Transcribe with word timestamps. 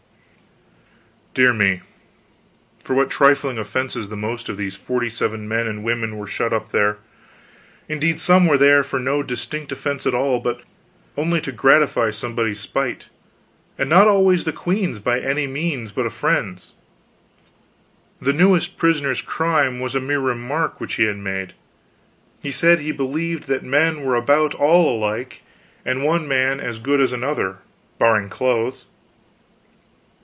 Dear 1.33 1.53
me, 1.53 1.79
for 2.83 2.93
what 2.93 3.09
trifling 3.09 3.57
offenses 3.57 4.09
the 4.09 4.17
most 4.17 4.49
of 4.49 4.57
those 4.57 4.75
forty 4.75 5.09
seven 5.09 5.47
men 5.47 5.65
and 5.65 5.81
women 5.81 6.17
were 6.17 6.27
shut 6.27 6.51
up 6.51 6.71
there! 6.71 6.97
Indeed, 7.87 8.19
some 8.19 8.47
were 8.47 8.57
there 8.57 8.83
for 8.83 8.99
no 8.99 9.23
distinct 9.23 9.71
offense 9.71 10.05
at 10.05 10.13
all, 10.13 10.41
but 10.41 10.63
only 11.15 11.39
to 11.39 11.53
gratify 11.53 12.09
somebody's 12.11 12.59
spite; 12.59 13.07
and 13.77 13.89
not 13.89 14.09
always 14.09 14.43
the 14.43 14.51
queen's 14.51 14.99
by 14.99 15.21
any 15.21 15.47
means, 15.47 15.93
but 15.93 16.05
a 16.05 16.09
friend's. 16.09 16.73
The 18.21 18.33
newest 18.33 18.77
prisoner's 18.77 19.21
crime 19.21 19.79
was 19.79 19.95
a 19.95 20.01
mere 20.01 20.19
remark 20.19 20.81
which 20.81 20.95
he 20.95 21.03
had 21.05 21.17
made. 21.17 21.53
He 22.43 22.51
said 22.51 22.79
he 22.79 22.91
believed 22.91 23.47
that 23.47 23.63
men 23.63 24.03
were 24.03 24.15
about 24.15 24.53
all 24.53 24.93
alike, 24.97 25.43
and 25.85 26.03
one 26.03 26.27
man 26.27 26.59
as 26.59 26.77
good 26.77 26.99
as 26.99 27.13
another, 27.13 27.59
barring 27.99 28.27
clothes. 28.27 28.83